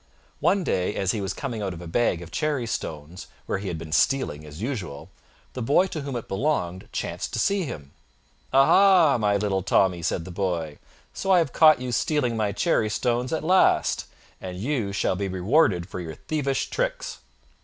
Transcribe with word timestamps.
One 0.39 0.63
day, 0.63 0.95
as 0.95 1.11
he 1.11 1.21
was 1.21 1.31
coming 1.31 1.61
out 1.61 1.75
of 1.75 1.81
a 1.83 1.85
bag 1.85 2.23
of 2.23 2.31
cherry 2.31 2.65
stones, 2.65 3.27
where 3.45 3.59
he 3.59 3.67
had 3.67 3.77
been 3.77 3.91
stealing 3.91 4.43
as 4.43 4.59
usual, 4.59 5.11
the 5.53 5.61
boy 5.61 5.85
to 5.89 6.01
whom 6.01 6.15
it 6.15 6.27
belonged 6.27 6.89
chanced 6.91 7.33
to 7.33 7.37
see 7.39 7.65
him. 7.65 7.91
"Ah, 8.51 9.13
ah! 9.13 9.17
my 9.19 9.37
little 9.37 9.61
Tommy," 9.61 10.01
said 10.01 10.25
the 10.25 10.31
boy, 10.31 10.79
"so 11.13 11.29
I 11.29 11.37
have 11.37 11.53
caught 11.53 11.79
you 11.79 11.91
stealing 11.91 12.35
my 12.35 12.51
cherry 12.51 12.89
stones 12.89 13.31
at 13.31 13.43
last, 13.43 14.07
and 14.41 14.57
you 14.57 14.91
shall 14.91 15.15
be 15.15 15.27
rewarded 15.27 15.87
for 15.87 15.99
your 15.99 16.15
thievish 16.15 16.71
tricks." 16.71 17.19